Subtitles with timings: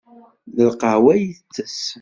[0.55, 1.81] D lqahwa i itess.